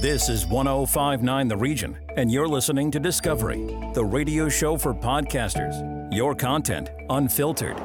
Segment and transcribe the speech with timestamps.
[0.00, 3.64] This is 1059 The Region, and you're listening to Discovery,
[3.94, 6.12] the radio show for podcasters.
[6.14, 7.78] Your content unfiltered.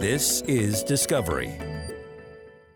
[0.00, 1.58] This is Discovery.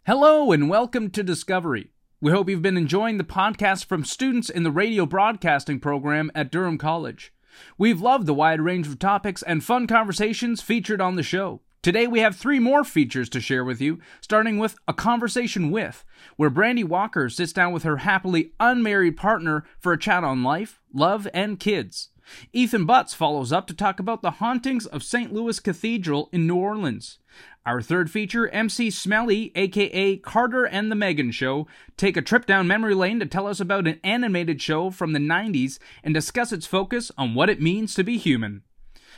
[0.04, 1.90] Hello, and welcome to Discovery.
[2.20, 6.52] We hope you've been enjoying the podcast from students in the radio broadcasting program at
[6.52, 7.32] Durham College.
[7.78, 11.62] We've loved the wide range of topics and fun conversations featured on the show.
[11.82, 16.04] Today we have three more features to share with you, starting with A Conversation With,
[16.36, 20.80] where Brandy Walker sits down with her happily unmarried partner for a chat on life,
[20.94, 22.10] love, and kids.
[22.52, 25.32] Ethan Butts follows up to talk about the hauntings of St.
[25.32, 27.18] Louis Cathedral in New Orleans.
[27.66, 32.68] Our third feature, MC Smellie, aka Carter and the Megan Show, take a trip down
[32.68, 36.64] memory lane to tell us about an animated show from the 90s and discuss its
[36.64, 38.62] focus on what it means to be human.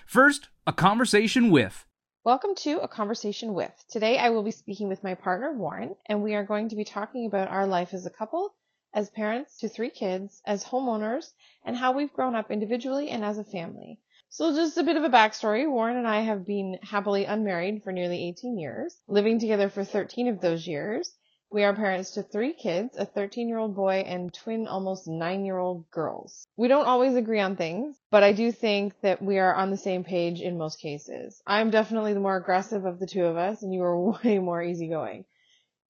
[0.06, 1.84] First, a conversation with
[2.24, 3.84] Welcome to A Conversation With.
[3.90, 6.82] Today I will be speaking with my partner Warren, and we are going to be
[6.82, 8.54] talking about our life as a couple,
[8.94, 11.34] as parents to three kids, as homeowners,
[11.66, 14.00] and how we've grown up individually and as a family.
[14.30, 15.70] So just a bit of a backstory.
[15.70, 20.26] Warren and I have been happily unmarried for nearly 18 years, living together for 13
[20.28, 21.12] of those years,
[21.54, 25.44] we are parents to three kids, a 13 year old boy and twin almost nine
[25.44, 26.48] year old girls.
[26.56, 29.76] We don't always agree on things, but I do think that we are on the
[29.76, 31.40] same page in most cases.
[31.46, 34.60] I'm definitely the more aggressive of the two of us and you are way more
[34.60, 35.26] easygoing.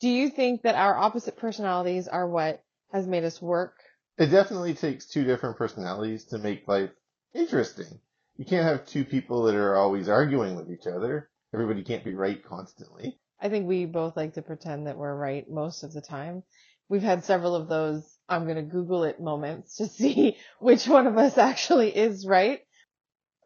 [0.01, 2.63] Do you think that our opposite personalities are what
[2.93, 3.79] has made us work?
[4.19, 6.91] It definitely takes two different personalities to make life
[7.33, 8.01] interesting.
[8.37, 11.31] You can't have two people that are always arguing with each other.
[11.55, 13.19] Everybody can't be right constantly.
[13.45, 16.43] I think we both like to pretend that we're right most of the time.
[16.89, 21.07] We've had several of those I'm going to Google it moments to see which one
[21.07, 22.61] of us actually is right.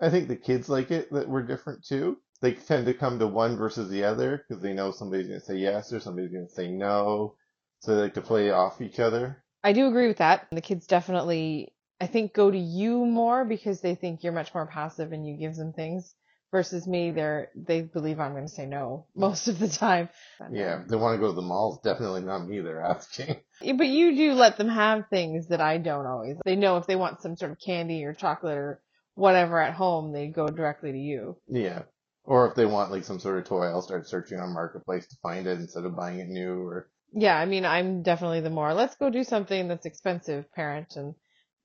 [0.01, 2.19] I think the kids like it that we're different too.
[2.41, 5.45] They tend to come to one versus the other because they know somebody's going to
[5.47, 7.35] say yes or somebody's going to say no.
[7.81, 9.43] So they like to play off each other.
[9.65, 10.47] I do agree with that.
[10.53, 14.67] The kids definitely, I think, go to you more because they think you're much more
[14.67, 16.15] passive and you give them things
[16.51, 20.09] versus me, they're they believe I'm going to say no most of the time.
[20.53, 21.81] Yeah, they want to go to the malls.
[21.83, 22.61] Definitely not me.
[22.61, 23.37] They're asking.
[23.77, 26.37] But you do let them have things that I don't always.
[26.45, 28.81] They know if they want some sort of candy or chocolate or
[29.17, 31.37] whatever at home, they go directly to you.
[31.49, 31.83] Yeah.
[32.23, 35.17] Or if they want like some sort of toy, I'll start searching on Marketplace to
[35.23, 36.89] find it instead of buying it new or.
[37.13, 41.15] Yeah, I mean, I'm definitely the more, let's go do something that's expensive parent and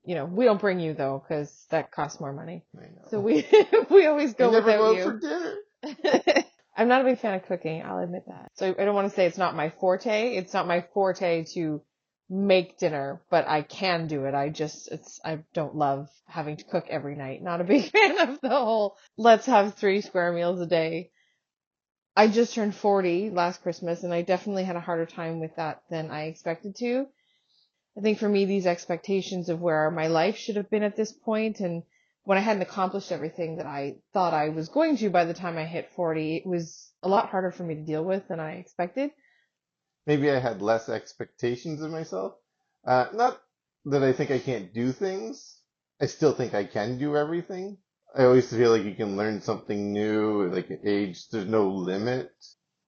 [0.05, 2.63] you know, we don't bring you though, because that costs more money.
[3.09, 3.45] So we
[3.89, 5.03] we always go without go you.
[5.03, 6.43] for dinner.
[6.75, 7.83] I'm not a big fan of cooking.
[7.83, 8.49] I'll admit that.
[8.55, 10.35] So I don't want to say it's not my forte.
[10.35, 11.81] It's not my forte to
[12.29, 14.33] make dinner, but I can do it.
[14.33, 17.43] I just it's I don't love having to cook every night.
[17.43, 21.11] Not a big fan of the whole let's have three square meals a day.
[22.15, 25.81] I just turned 40 last Christmas and I definitely had a harder time with that
[25.89, 27.07] than I expected to.
[27.97, 31.11] I think for me, these expectations of where my life should have been at this
[31.11, 31.83] point and
[32.25, 35.57] when I hadn't accomplished everything that I thought I was going to by the time
[35.57, 38.53] I hit 40, it was a lot harder for me to deal with than I
[38.53, 39.11] expected.
[40.05, 42.33] Maybe I had less expectations of myself.
[42.85, 43.41] Uh, not
[43.85, 45.59] that I think I can't do things.
[46.01, 47.77] I still think I can do everything.
[48.15, 52.31] I always feel like you can learn something new, like at age, there's no limit.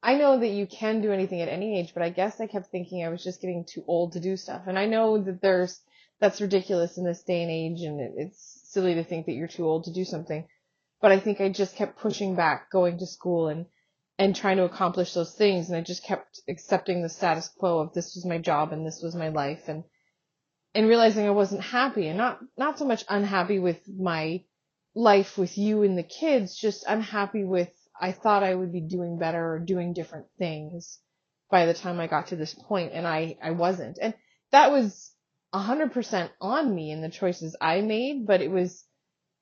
[0.05, 2.67] I know that you can do anything at any age, but I guess I kept
[2.67, 4.61] thinking I was just getting too old to do stuff.
[4.67, 5.81] And I know that there's,
[6.19, 9.47] that's ridiculous in this day and age and it, it's silly to think that you're
[9.47, 10.47] too old to do something.
[11.01, 13.65] But I think I just kept pushing back going to school and,
[14.19, 15.69] and trying to accomplish those things.
[15.69, 19.01] And I just kept accepting the status quo of this was my job and this
[19.01, 19.85] was my life and,
[20.75, 24.43] and realizing I wasn't happy and not, not so much unhappy with my
[24.93, 27.69] life with you and the kids, just unhappy with
[27.99, 30.99] I thought I would be doing better or doing different things
[31.49, 33.97] by the time I got to this point and I, I wasn't.
[34.01, 34.13] And
[34.51, 35.11] that was
[35.53, 38.83] a hundred percent on me and the choices I made, but it was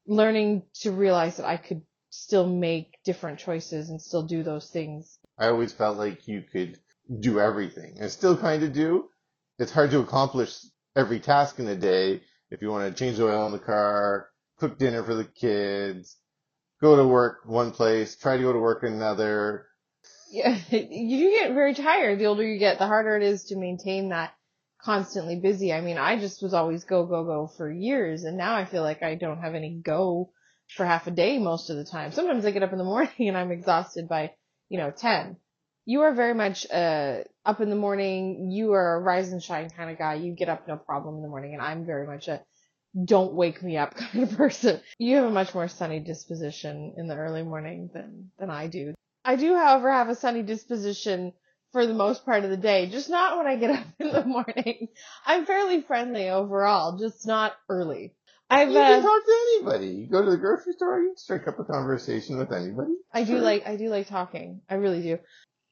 [0.06, 5.18] learning to realize that I could still make different choices and still do those things.
[5.38, 6.78] I always felt like you could
[7.20, 9.10] do everything and still kind of do.
[9.58, 10.56] It's hard to accomplish
[10.96, 12.22] every task in a day
[12.52, 14.30] if you want to change the oil in the car,
[14.60, 16.18] cook dinner for the kids,
[16.84, 19.68] go to work one place, try to go to work another.
[20.30, 22.20] Yeah, you get very tired.
[22.20, 24.34] The older you get, the harder it is to maintain that
[24.82, 25.72] constantly busy.
[25.72, 28.26] I mean, I just was always go, go, go for years.
[28.26, 30.32] And now I feel like I don't have any go
[30.76, 32.12] for half a day most of the time.
[32.12, 34.32] Sometimes I get up in the morning and I'm exhausted by,
[34.68, 35.38] you know, 10.
[35.86, 38.52] You are very much, uh, up in the morning.
[38.52, 40.16] You are a rise and shine kind of guy.
[40.16, 41.54] You get up no problem in the morning.
[41.54, 42.42] And I'm very much a
[43.06, 44.80] don't wake me up kind of person.
[45.00, 48.94] You have a much more sunny disposition in the early morning than, than I do.
[49.26, 51.34] I do, however, have a sunny disposition
[51.72, 54.26] for the most part of the day, just not when I get up in the
[54.26, 54.90] morning.
[55.26, 58.14] I'm fairly friendly overall, just not early.
[58.50, 59.88] I've You can uh, talk to anybody.
[59.88, 62.94] You go to the grocery store, you can strike up a conversation with anybody.
[63.12, 63.42] I do Sure.
[63.42, 64.62] like I do like talking.
[64.70, 65.18] I really do.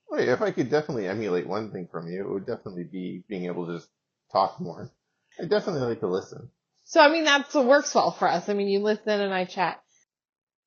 [0.09, 3.45] Wait, if I could definitely emulate one thing from you, it would definitely be being
[3.45, 3.89] able to just
[4.31, 4.91] talk more.
[5.39, 6.50] I definitely like to listen.
[6.92, 8.50] So I mean that's what works well for us.
[8.50, 9.80] I mean you listen and I chat.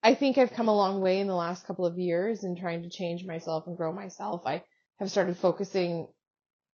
[0.03, 2.83] I think I've come a long way in the last couple of years in trying
[2.83, 4.41] to change myself and grow myself.
[4.47, 4.63] I
[5.01, 6.09] have started focusing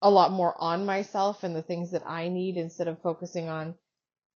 [0.04, 3.74] a lot more on myself and the things that I need instead of focusing on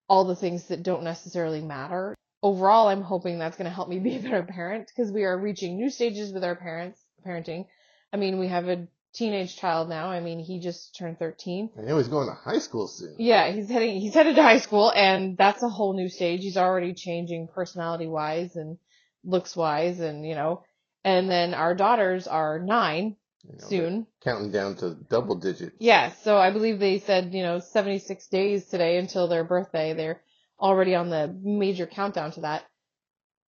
[0.10, 2.16] all the things that don't necessarily matter.
[2.42, 5.38] Overall, I'm hoping that's going to help me be a better parent because we are
[5.38, 7.68] reaching new stages with our parents, parenting.
[8.12, 10.10] I mean, we have a teenage child now.
[10.10, 11.70] I mean, he just turned 13.
[11.78, 13.16] I know he's going to high school soon.
[13.20, 16.42] Yeah, he's heading he's headed to high school and that's a whole new stage.
[16.42, 18.78] He's already changing personality wise and
[19.24, 20.64] looks wise and you know.
[21.04, 24.08] And then our daughters are 9 You know, soon.
[24.24, 25.76] Counting down to double digits.
[25.80, 29.94] Yeah, so I believe they said, you know, 76 days today until their birthday.
[29.94, 30.22] They're
[30.60, 32.64] already on the major countdown to that.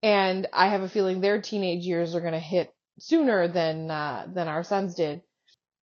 [0.02, 4.26] And I have a feeling their teenage years are going to hit sooner than uh,
[4.32, 5.22] than our sons did.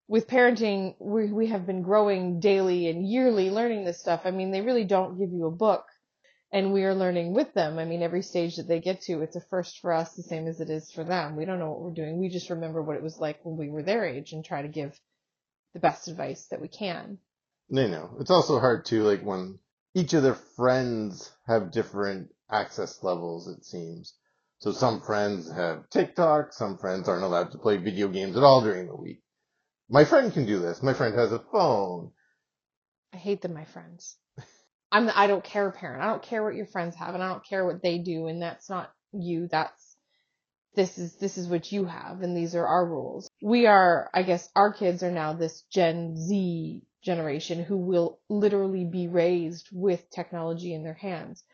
[0.09, 4.23] With parenting, we we have been growing daily and yearly learning this stuff.
[4.25, 5.85] I mean, they really don't give you a book
[6.53, 7.79] and we are learning with them.
[7.79, 10.47] I mean, every stage that they get to, it's a first for us the same
[10.47, 11.35] as it is for them.
[11.35, 12.21] We don't know what we're doing.
[12.21, 14.69] We just remember what it was like when we were their age and try to
[14.69, 14.99] give
[15.73, 17.19] the best advice that we can.
[17.71, 18.17] No, no.
[18.21, 19.59] It's also hard too, like when
[19.95, 24.15] each of their friends have different access levels, it seems.
[24.59, 28.61] So some friends have TikTok, some friends aren't allowed to play video games at all
[28.61, 29.23] during the week.
[29.93, 30.83] My friend can do this.
[30.83, 32.13] My friend has a phone.
[33.13, 34.17] I hate them, my friends.
[34.91, 36.03] I'm the I don't care parent.
[36.03, 38.41] I don't care what your friends have and I don't care what they do and
[38.41, 39.49] that's not you.
[39.51, 39.97] That's
[40.75, 43.29] this is this is what you have and these are our rules.
[43.43, 48.87] We are I guess our kids are now this Gen Z generation who will literally
[48.87, 51.45] be raised with technology in their hands.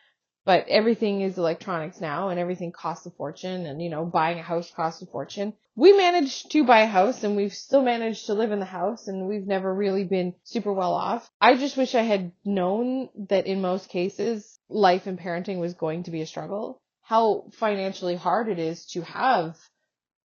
[0.49, 4.43] But everything is electronics now and everything costs a fortune and you know buying a
[4.43, 5.53] house costs a fortune.
[5.77, 9.09] We managed to buy a house and we've still managed to live in the house
[9.09, 11.29] and we've never really been super well off.
[11.39, 16.05] I just wish I had known that in most cases life and parenting was going
[16.05, 16.81] to be a struggle.
[17.03, 19.55] How financially hard it is to have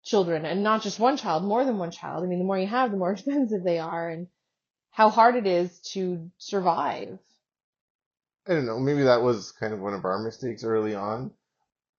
[0.03, 2.25] children and not just one child, more than one child.
[2.25, 4.27] I mean, the more you have, the more expensive they are and
[4.91, 7.21] how hard it is to survive.
[8.49, 11.33] I don't know, maybe that was kind of one of our mistakes early on.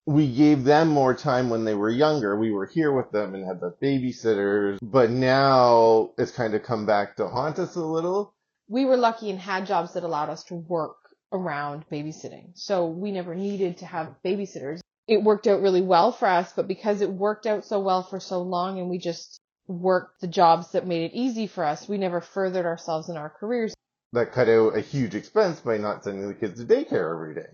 [0.08, 2.36] We gave them more time when they were younger.
[2.36, 6.88] We were here with them and had the babysitters, but now it's kind of come
[6.88, 8.34] back to haunt us a little.
[8.68, 10.96] we were lucky and had jobs that allowed us to work
[11.32, 12.52] around babysitting.
[12.56, 14.80] So we never needed to have babysitters.
[15.08, 18.20] It worked out really well for us, but because it worked out so well for
[18.20, 21.98] so long and we just worked the jobs that made it easy for us, we
[21.98, 23.74] never furthered ourselves in our careers.
[24.14, 27.50] That cut out a huge expense by not sending the kids to daycare every day.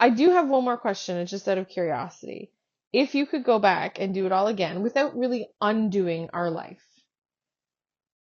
[0.00, 2.50] I do have one more question, it's just out of curiosity.
[2.92, 6.84] If you could go back and do it all again without really undoing our life,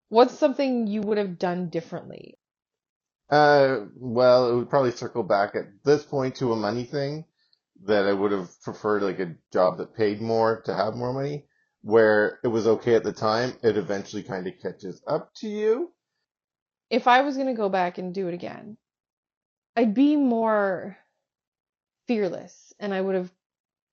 [0.10, 2.38] what's something you would have done differently?
[3.30, 7.26] Uh, well, it would probably circle back at this point to a money thing
[7.86, 11.48] that I would have preferred like a job that paid more to have more money,
[11.82, 13.54] where it was okay at the time.
[13.64, 15.92] It eventually kind of catches up to you.
[16.94, 18.78] If I was going to go back and do it again,
[19.76, 20.96] I'd be more
[22.06, 23.32] fearless and I would have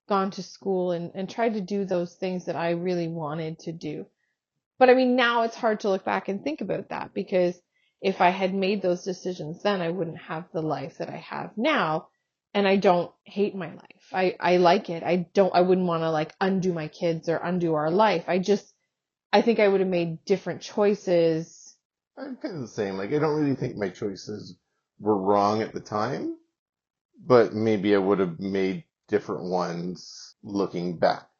[0.07, 3.73] gone to school and, and tried to do those things that I really wanted to
[3.73, 4.05] do.
[4.79, 7.59] But I mean, now it's hard to look back and think about that because
[8.03, 11.53] if I had made those decisions then, I wouldn't have the life that I have
[11.57, 12.09] now.
[12.53, 14.09] And I don't hate my life.
[14.13, 15.03] I, I like it.
[15.03, 18.25] I don't, I wouldn't want to like undo my kids or undo our life.
[18.29, 18.71] I just,
[19.33, 21.60] I think I would have made different choices
[22.21, 22.97] I'm kind of the same.
[22.97, 24.57] Like, I don't really think my choices
[24.99, 26.37] were wrong at the time,
[27.19, 31.31] but maybe I would have made different ones looking back.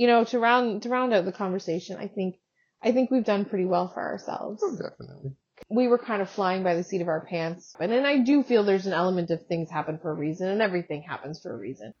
[0.00, 2.36] you know, to round to round out the conversation, I think
[2.82, 4.62] I think we've done pretty well for ourselves.
[4.64, 5.32] Oh, definitely.
[5.68, 8.42] We were kind of flying by the seat of our pants, and then I do
[8.42, 11.56] feel there's an element of things happen for a reason, and everything happens for a
[11.58, 11.92] reason.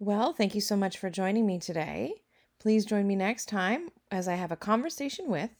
[0.00, 2.14] Well, thank you so much for joining me today.
[2.58, 5.50] Please join me next time as I have a conversation with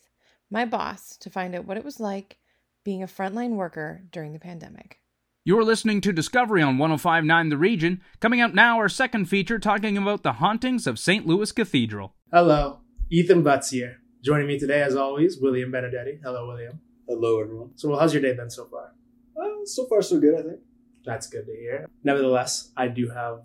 [0.50, 2.38] my boss to find out what it was like
[2.84, 5.00] being a frontline worker during the pandemic.
[5.44, 8.02] You're listening to Discovery on 1059 The Region.
[8.20, 11.26] Coming out now, our second feature talking about the hauntings of St.
[11.26, 12.14] Louis Cathedral.
[12.32, 13.98] Hello, Ethan Butts here.
[14.22, 16.20] Joining me today, as always, William Benedetti.
[16.22, 16.80] Hello, William.
[17.06, 17.70] Hello, everyone.
[17.76, 18.92] So, well, how's your day been so far?
[19.40, 20.60] Uh, so far, so good, I think.
[21.04, 21.88] That's good to hear.
[22.04, 23.40] Nevertheless, I do have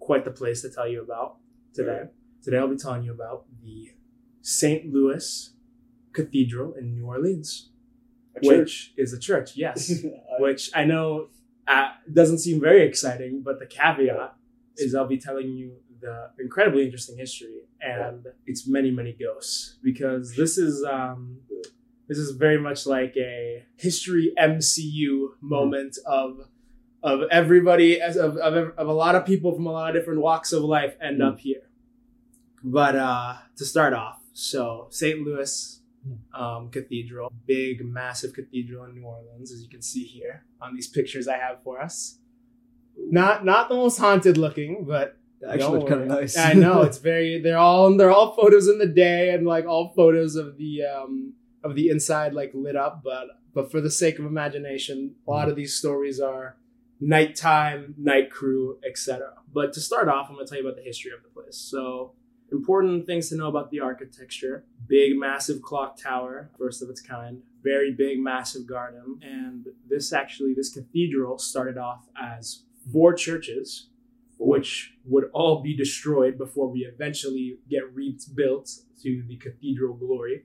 [0.00, 1.36] quite the place to tell you about
[1.72, 1.90] today.
[1.90, 2.08] Alright.
[2.42, 3.90] Today, I'll be telling you about the
[4.42, 4.92] St.
[4.92, 5.53] Louis
[6.14, 7.70] Cathedral in New Orleans,
[8.42, 9.78] which is a church, yes.
[10.04, 10.08] I-
[10.42, 11.28] which I know
[11.68, 14.34] uh, doesn't seem very exciting, but the caveat
[14.76, 20.34] is I'll be telling you the incredibly interesting history and its many many ghosts because
[20.36, 21.38] this is um,
[22.08, 26.30] this is very much like a history MCU moment of
[27.02, 30.20] of everybody as of, of of a lot of people from a lot of different
[30.20, 31.62] walks of life end up here.
[32.62, 35.20] But uh, to start off, so St.
[35.20, 35.80] Louis
[36.34, 40.88] um, Cathedral, big, massive cathedral in New Orleans, as you can see here on these
[40.88, 42.18] pictures I have for us.
[42.96, 45.16] Not not the most haunted looking, but
[45.48, 46.36] Actually, kind of nice.
[46.36, 47.40] I know it's very.
[47.40, 51.34] They're all they're all photos in the day and like all photos of the um
[51.62, 53.02] of the inside like lit up.
[53.02, 56.56] But but for the sake of imagination, a lot of these stories are
[57.00, 59.34] nighttime, night crew, etc.
[59.52, 61.56] But to start off, I'm going to tell you about the history of the place.
[61.56, 62.12] So
[62.52, 67.42] important things to know about the architecture: big, massive clock tower, first of its kind.
[67.62, 73.88] Very big, massive garden, and this actually this cathedral started off as four churches
[74.36, 78.68] which would all be destroyed before we eventually get rebuilt
[79.00, 80.42] to the cathedral glory.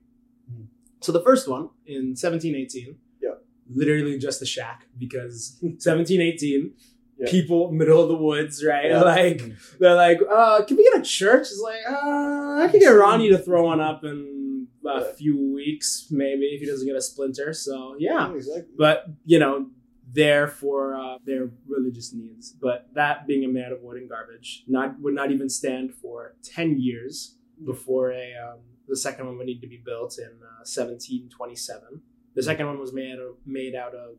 [0.48, 0.66] Hmm.
[1.02, 3.32] So the first one in 1718, Yeah.
[3.68, 6.74] literally just a shack because 1718,
[7.20, 7.30] Yeah.
[7.30, 8.86] people middle of the woods, right?
[8.86, 9.02] Yeah.
[9.02, 9.42] Like
[9.80, 11.42] they're like, uh, can we get a church?
[11.52, 15.12] It's like, uh, I can get Ronnie to throw one up in a Yeah.
[15.14, 17.54] few weeks, maybe if he doesn't get a splinter.
[17.54, 18.74] So yeah, exactly.
[18.78, 19.70] but you know
[20.12, 24.64] there for uh, their religious needs but that being a man of wood and garbage
[24.68, 28.58] not would not even stand for 10 years before a um,
[28.88, 32.02] the second one would need to be built in uh, 1727
[32.34, 34.16] the second one was made of, made out of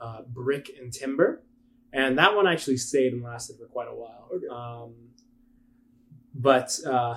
[0.00, 1.42] uh, brick and timber
[1.92, 4.46] and that one actually stayed and lasted for quite a while Okay.
[4.50, 4.94] um,
[6.34, 7.16] but uh,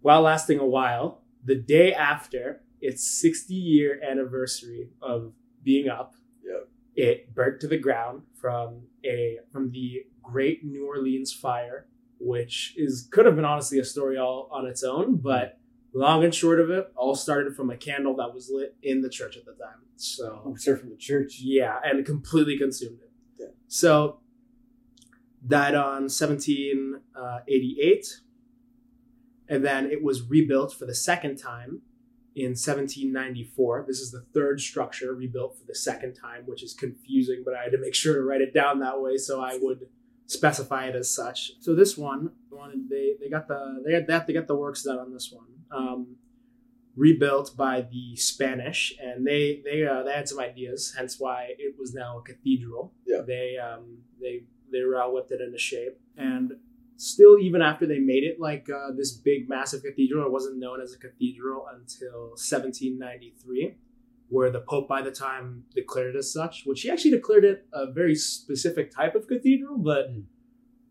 [0.00, 6.68] while lasting a while the day after its 60 year anniversary of being up Yep.
[6.94, 11.86] it burnt to the ground from a from the great new orleans fire
[12.18, 15.58] which is could have been honestly a story all on its own but
[15.96, 19.08] long and short of it all started from a candle that was lit in the
[19.08, 21.38] church at the time so oh, I'm from the church.
[21.40, 23.10] yeah, and completely consumed it.
[23.38, 23.46] Yeah.
[23.66, 24.20] So
[25.46, 28.20] died on 1788,
[29.48, 31.82] and then it was rebuilt for the second time
[32.34, 33.84] in 1794.
[33.86, 37.62] This is the third structure rebuilt for the second time, which is confusing, but I
[37.62, 39.86] had to make sure to write it down that way so I would
[40.26, 41.52] specify it as such.
[41.60, 44.56] So this one, the one they they got the they got that they got the
[44.56, 45.46] works done on this one.
[45.70, 46.16] Um,
[46.96, 51.74] rebuilt by the Spanish, and they they uh, they had some ideas, hence why it
[51.78, 52.92] was now a cathedral.
[53.06, 53.20] Yeah.
[53.26, 56.52] They um they they uh, whipped it into shape, and
[56.96, 60.80] still even after they made it like uh, this big massive cathedral, it wasn't known
[60.80, 63.76] as a cathedral until 1793.
[64.28, 67.66] Where the Pope by the time declared it as such, which he actually declared it
[67.72, 70.24] a very specific type of cathedral, but Mm.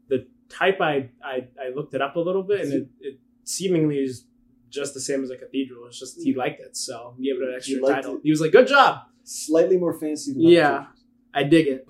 [0.08, 3.98] the type I, I I looked it up a little bit, and it, it seemingly
[4.00, 4.26] is
[4.70, 5.86] just the same as a cathedral.
[5.88, 8.16] It's just he liked it, so he gave it an extra He title.
[8.16, 8.22] it.
[8.24, 10.86] He was like, "Good job, Slightly more fancy than Yeah.
[11.34, 11.86] I dig it."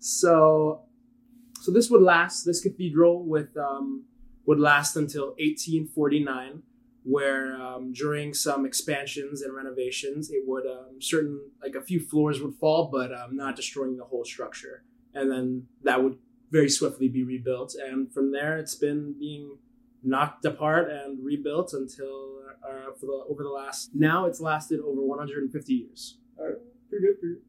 [0.00, 0.82] so,
[1.60, 2.44] so this would last.
[2.44, 4.04] This cathedral with um,
[4.46, 6.62] would last until 1849,
[7.04, 12.40] where um, during some expansions and renovations, it would um, certain like a few floors
[12.40, 14.82] would fall, but um, not destroying the whole structure,
[15.14, 16.18] and then that would
[16.50, 17.74] very swiftly be rebuilt.
[17.74, 19.58] And from there, it's been being
[20.02, 25.00] knocked apart and rebuilt until uh, for the over the last now it's lasted over
[25.00, 26.18] 150 years.
[26.88, 27.42] Pretty good, pretty good.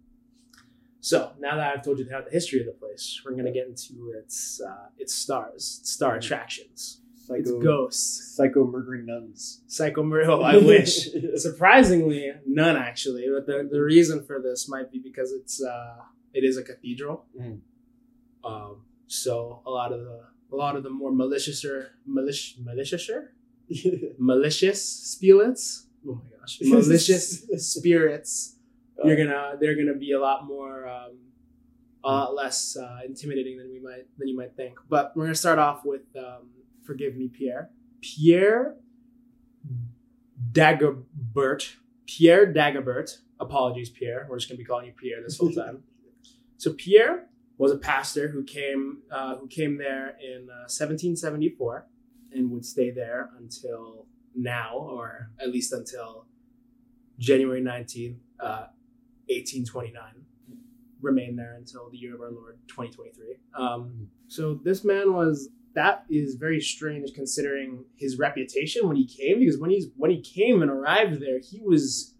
[1.01, 3.67] So now that I've told you about the history of the place, we're gonna get
[3.67, 9.61] into its uh, its stars, star attractions, its ghosts, psycho murdering nuns.
[9.67, 10.31] psycho murder.
[10.31, 11.09] I wish.
[11.35, 13.25] Surprisingly, none actually.
[13.33, 15.97] But the, the reason for this might be because it's uh,
[16.33, 17.25] it is a cathedral.
[17.39, 17.59] Mm.
[18.43, 23.09] Um, so a lot of the a lot of the more malicious or malicious malicious
[24.17, 25.87] malicious spirits.
[26.07, 28.55] Oh my gosh, malicious spirits.
[29.03, 31.17] You're gonna they're gonna be a lot more um,
[32.03, 34.77] a lot less uh, intimidating than we might than you might think.
[34.87, 36.49] But we're gonna start off with um,
[36.85, 37.69] forgive me, Pierre.
[38.01, 38.75] Pierre
[40.51, 41.75] Dagobert.
[42.05, 43.17] Pierre Dagobert.
[43.39, 44.27] Apologies, Pierre.
[44.29, 45.83] We're just gonna be calling you Pierre this whole time.
[46.57, 47.27] so Pierre
[47.57, 51.87] was a pastor who came uh, who came there in uh, 1774
[52.33, 56.25] and would stay there until now, or at least until
[57.17, 58.67] January 19th, uh,
[59.27, 60.03] 1829.
[61.01, 63.35] Remained there until the year of our Lord 2023.
[63.57, 69.39] Um, so this man was that is very strange considering his reputation when he came.
[69.39, 72.15] Because when he's when he came and arrived there, he was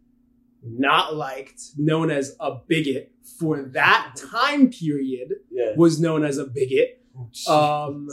[0.62, 5.34] not liked, known as a bigot for that time period.
[5.52, 5.74] Yeah.
[5.76, 7.02] Was known as a bigot.
[7.48, 8.10] Oh, Um,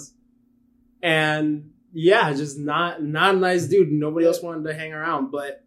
[1.03, 3.91] and yeah, just not not a nice dude.
[3.91, 5.65] Nobody else wanted to hang around, but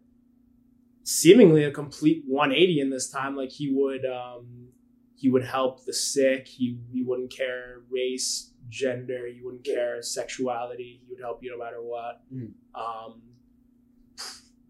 [1.04, 3.36] seemingly a complete 180 in this time.
[3.36, 4.68] Like he would um,
[5.14, 6.46] he would help the sick.
[6.48, 9.26] He he wouldn't care race, gender.
[9.26, 11.00] you wouldn't care sexuality.
[11.02, 12.22] He would help you no matter what.
[12.32, 12.52] Mm.
[12.74, 13.22] Um,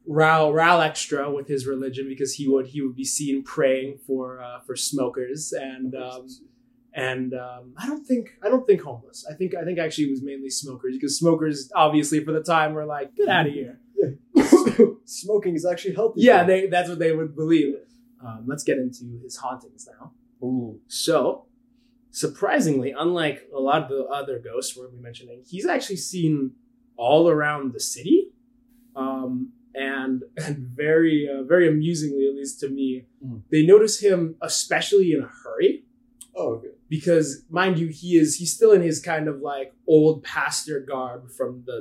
[0.06, 4.40] Ral Ral extra with his religion because he would he would be seen praying for
[4.40, 6.28] uh, for smokers and um,
[6.94, 9.26] and um, I don't think I don't think homeless.
[9.30, 12.72] I think I think actually it was mainly smokers because smokers obviously for the time
[12.72, 13.80] were like get out of here.
[15.04, 16.20] Smoking is actually healthy.
[16.22, 17.74] yeah, they that's what they would believe.
[18.24, 20.12] Um, let's get into his hauntings now.
[20.42, 20.80] Ooh.
[20.88, 21.46] So,
[22.22, 26.52] surprisingly, unlike a lot of the other ghosts we're mentioning, he's actually seen
[26.96, 28.18] all around the city,
[29.02, 32.88] um, and and very uh, very amusingly, at least to me,
[33.24, 33.42] Mm.
[33.52, 35.84] they notice him especially in a hurry
[36.38, 36.68] Oh, okay.
[36.88, 41.30] because, mind you, he is he's still in his kind of like old pastor garb
[41.38, 41.78] from the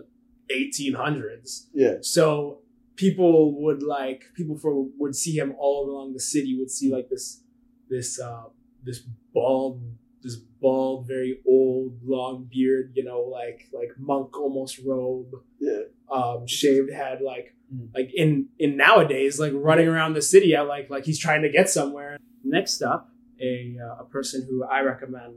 [0.51, 1.67] 1800s.
[1.73, 1.95] Yeah.
[2.01, 2.59] So
[2.95, 7.07] people would like people for would see him all along the city would see like
[7.09, 7.41] this
[7.89, 8.45] this uh
[8.87, 8.99] this
[9.33, 9.81] bald
[10.23, 15.81] this bald very old long beard you know like like monk almost robe Yeah.
[16.11, 17.89] um shaved head like Mm.
[17.95, 21.49] like in in nowadays like running around the city at like like he's trying to
[21.49, 23.09] get somewhere next up
[23.41, 25.33] a uh, a person who i recommend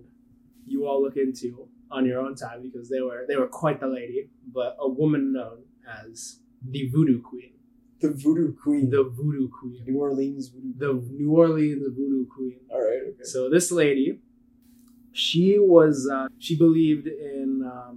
[0.66, 3.86] you all look into on your own time because they were they were quite the
[3.86, 5.60] lady but a woman known
[6.04, 6.40] as
[6.74, 7.52] the voodoo queen
[8.02, 8.90] The voodoo queen.
[8.90, 10.74] the voodoo queen New Orleans voodoo.
[10.84, 13.02] the new orleans voodoo queen All right.
[13.10, 13.24] Okay.
[13.32, 14.20] so this lady,
[15.18, 17.96] she was uh, she believed in um,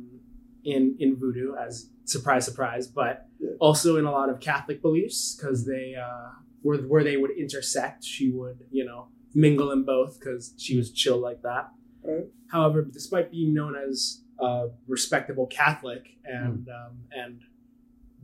[0.64, 3.52] in in voodoo as surprise surprise, but Yeah.
[3.60, 6.30] also in a lot of Catholic beliefs because they uh,
[6.64, 8.04] where where they would intersect.
[8.04, 9.02] She would you know
[9.34, 11.66] mingle in both because she was chill like that.
[12.04, 12.28] Alright.
[12.56, 17.42] However, despite being known as a respectable Catholic and um, and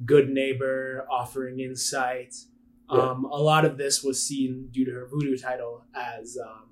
[0.05, 2.33] good neighbor, offering insight.
[2.91, 2.99] Yeah.
[3.01, 6.65] Um, a lot of this was seen due to her voodoo title as um,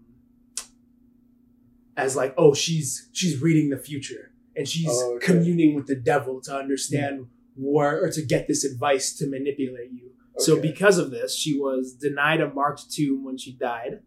[1.98, 5.26] as like, oh, she's she's reading the future and she's Oh, okay.
[5.26, 10.12] communing with the devil to understand where or to get this advice to manipulate you.
[10.38, 14.02] So because of this, she was denied a marked tomb when she died.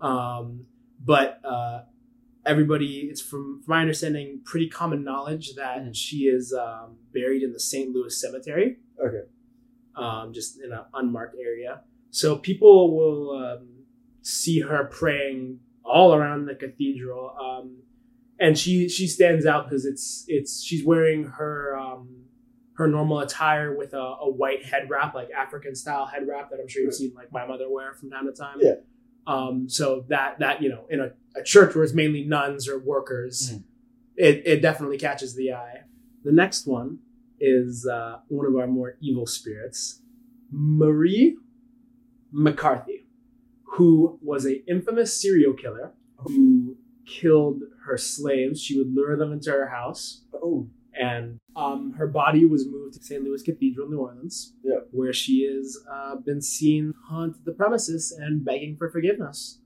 [0.00, 0.64] Um,
[1.04, 1.82] but uh,
[2.46, 5.94] everybody, it's from, from my understanding, pretty common knowledge that Mm.
[5.94, 7.90] she is um, buried in the St.
[7.94, 9.24] Louis Cemetery Okay.
[9.96, 11.82] um, just in an unmarked area.
[12.10, 13.68] So people will um,
[14.22, 17.82] see her praying all around the cathedral, um,
[18.38, 22.24] and she she stands out because it's it's she's wearing her um,
[22.74, 26.58] her normal attire with a, a white head wrap, like African style head wrap that
[26.60, 28.58] I'm sure you've seen like my mother wear from time to time.
[28.60, 28.74] Yeah.
[29.26, 32.78] Um, so that that you know in a, a church where it's mainly nuns or
[32.78, 33.62] workers, Mm.
[34.16, 35.82] it it definitely catches the eye.
[36.24, 36.98] The next one
[37.38, 40.00] is uh, one of our more evil spirits,
[40.50, 41.36] Marie
[42.34, 43.04] Macarty,
[43.72, 48.60] who was a infamous serial killer who killed her slaves.
[48.62, 50.68] She would lure them into her house, Oh.
[50.98, 53.22] and um, her body was moved to St.
[53.22, 54.80] Louis Cathedral, New Orleans, Yeah.
[54.90, 59.60] where she has uh, been seen haunt the premises and begging for forgiveness.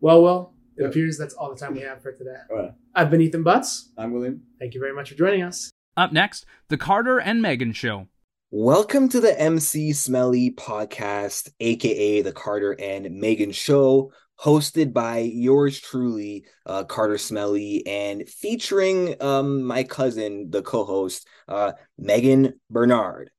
[0.00, 0.88] Well, well, it Yeah.
[0.88, 2.36] appears that's all the time we have for today.
[2.50, 2.72] All right.
[2.94, 3.90] I've been Ethan Butts.
[3.96, 4.42] I'm William.
[4.58, 5.70] Thank you very much for joining us.
[5.96, 8.06] Up next, The Carter and Megan Show.
[8.50, 15.78] Welcome to the MC Smellie podcast, aka the Carter and Megan Show, hosted by yours
[15.78, 23.30] truly, uh, Carter Smellie, and featuring um, my cousin, the co-host, uh, Megan Bernard.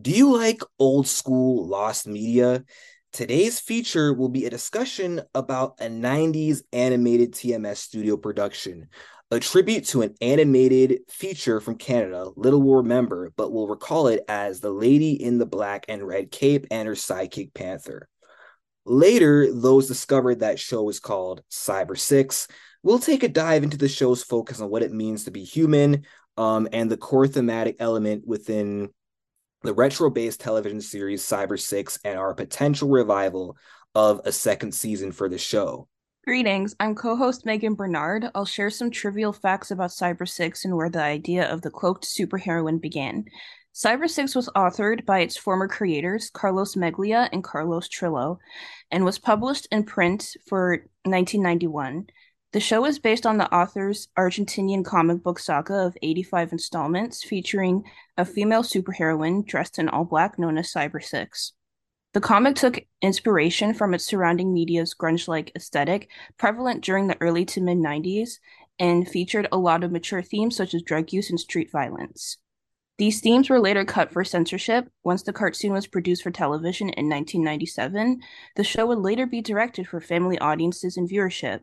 [0.00, 2.64] Do you like old school lost media?
[3.12, 8.88] Today's feature will be a discussion about a 90s animated TMS studio production
[9.30, 14.24] a tribute to an animated feature from Canada little will remember, but will recall it
[14.26, 18.08] as The Lady in the Black and Red Cape and her sidekick Panther.
[18.86, 22.48] Later, those discovered that show is called Cyber Six.
[22.82, 26.06] We'll take a dive into the show's focus on what it means to be human
[26.38, 28.88] um, and the core thematic element within
[29.62, 33.58] the retro based television series Cyber Six and our potential revival
[33.94, 35.86] of a second season for the show.
[36.24, 38.30] Greetings, I'm co host Megan Bernard.
[38.34, 42.04] I'll share some trivial facts about Cyber 6 and where the idea of the cloaked
[42.04, 43.24] superheroine began.
[43.74, 48.38] Cyber 6 was authored by its former creators, Carlos Meglia and Carlos Trillo,
[48.90, 52.08] and was published in print for 1991.
[52.52, 57.84] The show is based on the author's Argentinian comic book saga of 85 installments featuring
[58.18, 61.52] a female superheroine dressed in all black known as Cyber Six.
[62.14, 67.44] The comic took inspiration from its surrounding media's grunge like aesthetic, prevalent during the early
[67.46, 68.38] to mid 90s,
[68.78, 72.38] and featured a lot of mature themes such as drug use and street violence.
[72.96, 74.88] These themes were later cut for censorship.
[75.04, 78.20] Once the cartoon was produced for television in 1997,
[78.56, 81.60] the show would later be directed for family audiences and viewership.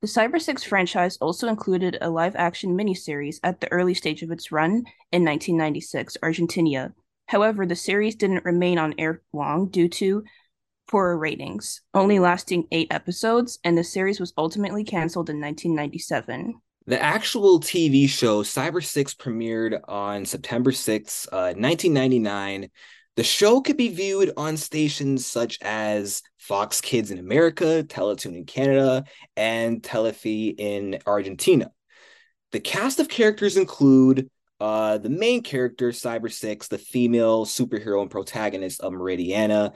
[0.00, 4.30] The Cyber Six franchise also included a live action miniseries at the early stage of
[4.30, 6.94] its run in 1996, Argentina.
[7.28, 10.24] However, the series didn't remain on air long due to
[10.88, 16.54] poorer ratings, only lasting eight episodes, and the series was ultimately canceled in 1997.
[16.86, 22.70] The actual TV show Cyber Six premiered on September 6, uh, 1999.
[23.16, 28.46] The show could be viewed on stations such as Fox Kids in America, Teletoon in
[28.46, 29.04] Canada,
[29.36, 31.70] and Telefe in Argentina.
[32.52, 38.10] The cast of characters include uh, the main character, Cyber Six, the female superhero and
[38.10, 39.72] protagonist of Meridiana,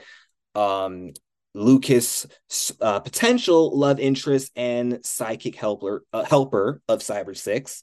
[0.54, 1.10] um,
[1.54, 2.26] Lucas,
[2.80, 7.82] uh, potential love interest and psychic helper, uh, helper of Cyber Six,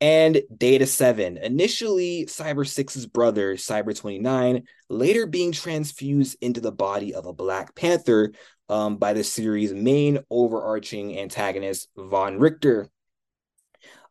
[0.00, 7.14] and Data 7, initially Cyber Six's brother, Cyber 29, later being transfused into the body
[7.14, 8.32] of a Black Panther
[8.70, 12.88] um, by the series' main overarching antagonist, Von Richter.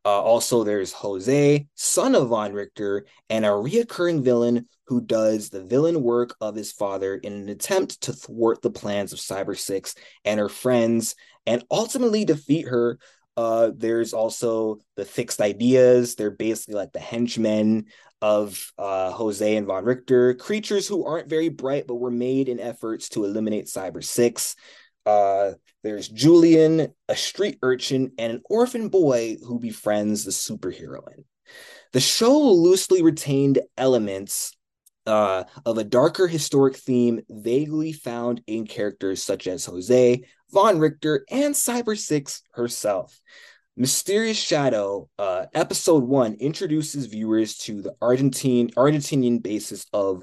[0.06, 5.64] Uh, also, there's Jose, son of Von Richter, and a reoccurring villain who does the
[5.64, 9.96] villain work of his father in an attempt to thwart the plans of Cyber 6
[10.26, 12.98] and her friends and ultimately defeat her
[13.40, 16.16] uh, there's also the fixed ideas.
[16.16, 17.86] They're basically like the henchmen
[18.22, 22.60] of uh, Jose and Von Richter, creatures who aren't very bright, but were made in
[22.60, 24.58] efforts to eliminate Cyber Six.
[25.10, 31.24] Uh, there's Julian, a street urchin, and an orphan boy who befriends the superheroine.
[31.94, 34.56] The show loosely retained elements
[35.08, 41.26] uh, of a darker historic theme vaguely found in characters such as Jose, Von Richter,
[41.32, 43.20] and Cyber Six herself.
[43.76, 50.22] Mysterious Shadow, uh, episode one, introduces viewers to the Argentine Argentinian basis of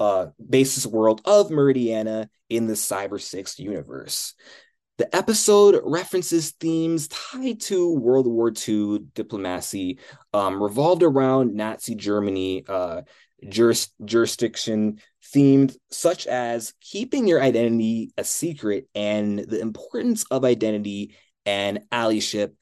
[0.00, 4.34] uh, basis world of Meridiana in the Cyber Six universe.
[4.98, 9.98] The episode references themes tied to World War II diplomacy,
[10.34, 13.02] um, revolved around Nazi Germany, uh,
[13.48, 15.00] juris- jurisdiction
[15.34, 21.14] themed, such as keeping your identity a secret and the importance of identity
[21.46, 22.52] and allyship.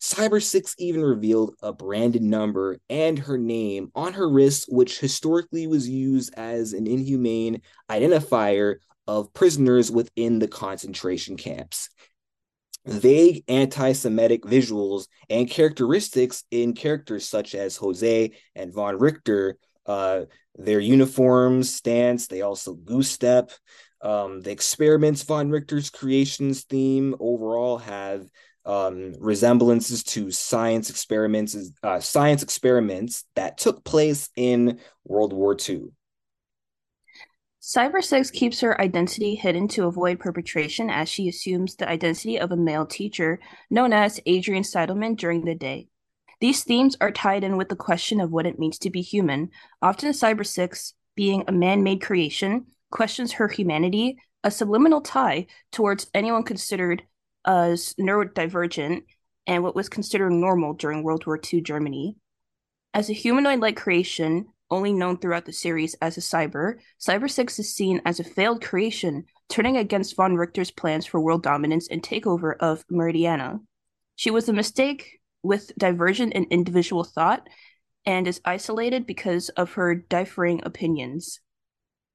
[0.00, 5.66] Cyber 6 even revealed a branded number and her name on her wrist, which historically
[5.66, 11.88] was used as an inhumane identifier of prisoners within the concentration camps.
[12.86, 19.58] Vague anti Semitic visuals and characteristics in characters such as Jose and Von Richter
[19.88, 23.50] uh, their uniforms, stance, they also goose step.
[24.00, 28.28] Um, the experiments von Richter's creations theme overall have
[28.68, 35.86] um, resemblances to science experiments, uh, science experiments that took place in World War II.
[37.62, 42.52] Cyber Six keeps her identity hidden to avoid perpetration as she assumes the identity of
[42.52, 45.88] a male teacher known as Adrian Seidelman during the day.
[46.40, 49.50] These themes are tied in with the question of what it means to be human.
[49.82, 56.10] Often, Cyber Six, being a man made creation, questions her humanity, a subliminal tie towards
[56.14, 57.02] anyone considered
[57.48, 59.04] as neurodivergent
[59.46, 62.16] and what was considered normal during World War II Germany.
[62.92, 67.58] As a humanoid like creation, only known throughout the series as a cyber, Cyber 6
[67.58, 72.02] is seen as a failed creation, turning against von Richter's plans for world dominance and
[72.02, 73.60] takeover of Meridiana.
[74.14, 77.48] She was a mistake with divergent and individual thought
[78.04, 81.40] and is isolated because of her differing opinions.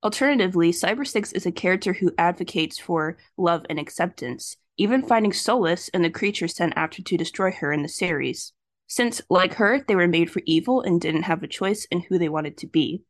[0.03, 5.87] Alternatively, Cyber Six is a character who advocates for love and acceptance, even finding solace
[5.89, 8.53] in the creatures sent after to destroy her in the series,
[8.87, 12.17] since, like her, they were made for evil and didn't have a choice in who
[12.17, 13.03] they wanted to be.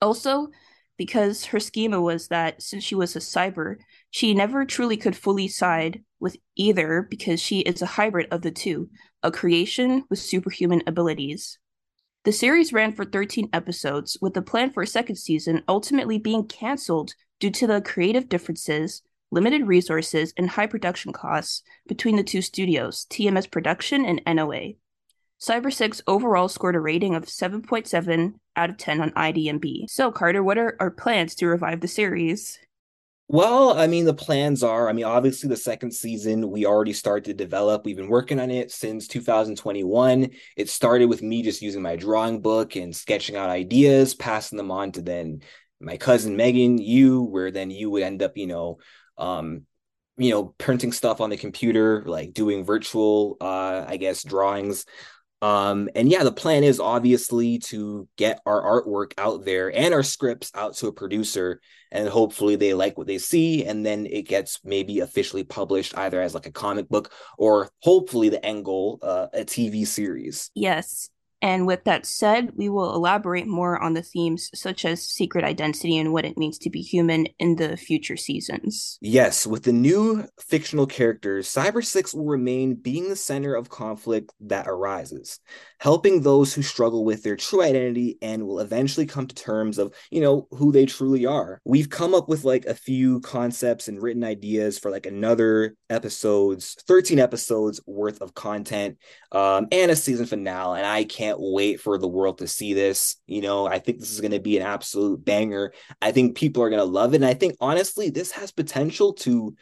[0.00, 0.48] Also,
[0.96, 3.76] because her schema was that since she was a cyber,
[4.10, 8.50] she never truly could fully side with either because she is a hybrid of the
[8.50, 8.88] two,
[9.22, 11.58] a creation with superhuman abilities.
[12.24, 16.46] The series ran for 13 episodes, with the plan for a second season ultimately being
[16.46, 19.02] cancelled due to the creative differences,
[19.34, 24.74] limited resources, and high production costs between the two studios, TMS Production and NOA.
[25.40, 29.90] Cyber 6 overall scored a rating of 7.7 out of 10 on IDMB.
[29.90, 32.58] So, Carter, what are our plans to revive the series?
[33.26, 37.24] Well, I mean, the plans are, I mean, obviously the second season we already started
[37.24, 37.84] to develop.
[37.84, 40.30] We've been working on it since 2021.
[40.56, 44.70] It started with me just using my drawing book and sketching out ideas, passing them
[44.70, 45.40] on to then
[45.80, 48.78] my cousin Megan, you, where then you would end up, you know,
[49.18, 49.66] um,
[50.16, 54.84] you know, printing stuff on the computer, like doing virtual, uh, I guess, drawings.
[55.42, 60.02] Um, and yeah, the plan is obviously to get our artwork out there and our
[60.02, 64.22] scripts out to a producer, and hopefully they like what they see, and then it
[64.22, 68.98] gets maybe officially published either as like a comic book or hopefully the end goal,
[69.02, 70.50] uh, a TV series.
[70.54, 71.10] Yes,
[71.44, 75.98] and with that said, we will elaborate more on the themes such as secret identity
[75.98, 78.98] and what it means to be human in the future seasons.
[79.02, 84.32] Yes, with the new fictional characters, Cyber 6 will remain being the center of conflict
[84.40, 85.38] that arises,
[85.80, 89.94] helping those who struggle with their true identity and will eventually come to terms of,
[90.10, 91.60] you know, who they truly are.
[91.66, 96.74] We've come up with like a few concepts and written ideas for like another episodes,
[96.86, 98.96] 13 episodes worth of content
[99.30, 100.78] um, and a season finale.
[100.78, 103.16] And I can't wait for the world to see this.
[103.26, 105.72] You know, I think this is going to be an absolute banger.
[106.00, 107.16] I think people are going to love it.
[107.16, 109.54] And I think honestly, this has potential to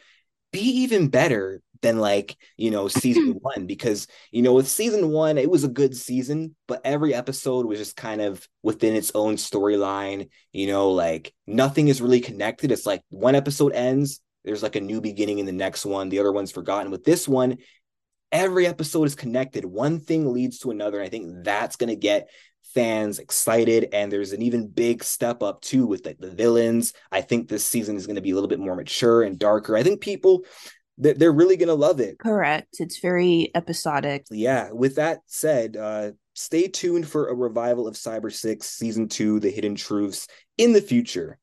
[0.51, 5.37] be even better than like, you know, season one, because, you know, with season one,
[5.37, 9.35] it was a good season, but every episode was just kind of within its own
[9.35, 10.29] storyline.
[10.51, 12.71] You know, like nothing is really connected.
[12.71, 16.09] It's like one episode ends, there's like a new beginning in the next one.
[16.09, 16.91] The other one's forgotten.
[16.91, 17.57] With this one,
[18.33, 19.63] every episode is connected.
[19.63, 20.97] One thing leads to another.
[20.97, 22.29] And I think that's going to get
[22.73, 23.89] fans excited.
[23.93, 26.93] And there's an even big step up too with the, the villains.
[27.11, 29.77] I think this season is going to be a little bit more mature and darker.
[29.77, 30.43] I think people
[30.99, 32.19] they're really going to love it.
[32.19, 32.75] Correct.
[32.79, 34.27] It's very episodic.
[34.29, 34.71] Yeah.
[34.71, 39.49] With that said, uh, stay tuned for a revival of Cyber 6 season 2 The
[39.49, 40.27] Hidden Truths
[40.59, 41.39] in the future.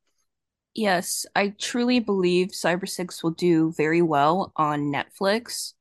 [0.73, 5.73] Yes, I truly believe Cyber 6 will do very well on Netflix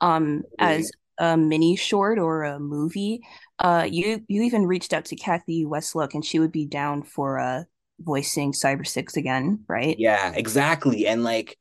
[0.00, 3.20] um as a mini short or a movie.
[3.58, 7.38] Uh you you even reached out to Cathy Weseluck and she would be down for
[7.38, 7.64] uh
[8.00, 9.96] voicing Cyber 6 again, right?
[9.98, 11.06] Yeah, exactly.
[11.06, 11.58] And like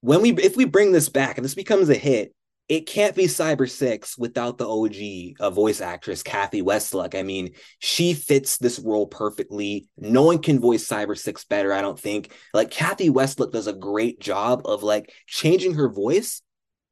[0.00, 2.32] when we if we bring this back and this becomes a hit,
[2.68, 7.14] it can't be Cyber Six without the OG uh, voice actress Cathy Weseluck.
[7.14, 9.88] I mean, she fits this role perfectly.
[9.96, 12.32] No one can voice Cyber Six better, I don't think.
[12.52, 16.42] Like Cathy Weseluck does a great job of like changing her voice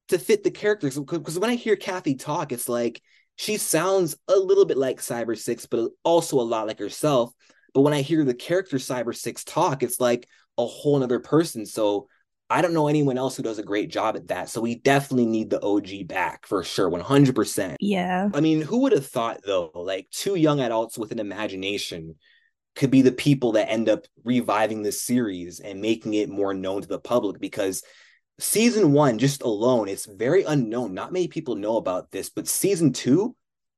[0.08, 0.98] to fit the characters.
[0.98, 3.02] Because when I hear Cathy talk, it's like
[3.36, 7.32] she sounds a little bit like Cyber Six, but also a lot like herself.
[7.74, 11.66] But when I hear the character Cyber Six talk, it's like a whole other person.
[11.66, 12.08] So
[12.48, 14.48] I don't know anyone else who does a great job at that.
[14.48, 17.76] So we definitely need the OG back for sure, 100%.
[17.80, 18.28] Yeah.
[18.32, 22.14] I mean, who would have thought though, like two young adults with an imagination
[22.76, 26.82] could be the people that end up reviving this series and making it more known
[26.82, 27.82] to the public because
[28.38, 30.94] season one just alone it's very unknown.
[30.94, 33.34] Not many people know about this but season two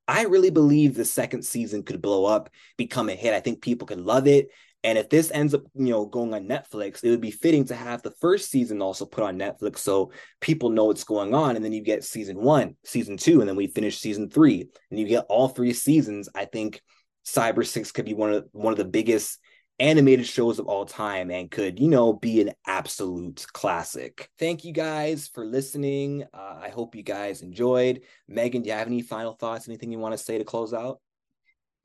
[0.07, 3.35] i really believe the second season could blow up become a hit.
[3.35, 4.49] I think people could love it.
[4.85, 7.75] And if this ends up you know going on netflix it would be fitting to
[7.75, 11.57] have the first season also put on netflix so people know what's going on.
[11.57, 14.69] And then you get season one season two and then we finish season three.
[14.91, 16.29] And you get all three seasons.
[16.35, 16.81] I think
[17.27, 19.39] cyber six could be one of one of the biggest
[19.81, 24.31] animated shows of all time and could, you know, be an absolute classic.
[24.39, 26.25] Thank you guys for listening.
[26.35, 28.01] Uh, I hope you guys enjoyed.
[28.27, 29.69] Megan, do you have any final thoughts?
[29.69, 31.01] Anything you want to say to close out?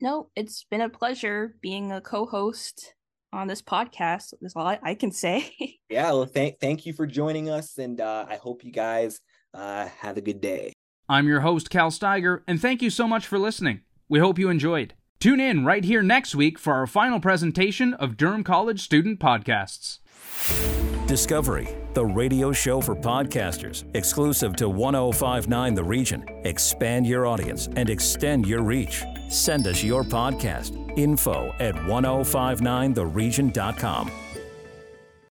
[0.00, 2.94] No, it's been a pleasure being a co host
[3.32, 4.34] on this podcast.
[4.40, 5.54] That's all I, I, can say.
[5.88, 7.78] yeah, well, thank, thank you for joining us.
[7.78, 9.20] And uh, I hope you guys
[9.52, 10.72] uh, have a good day.
[11.08, 13.80] I'm your host, Cal Steiger, and thank you so much for listening.
[14.08, 14.94] We hope you enjoyed.
[15.24, 20.00] Tune in right here next week for our final presentation of Durham College Student Podcasts.
[21.06, 26.26] Discovery, the radio show for podcasters, exclusive to 1059 The Region.
[26.44, 29.02] Expand your audience and extend your reach.
[29.30, 30.76] Send us your podcast.
[30.98, 34.10] Info at 1059theregion.com.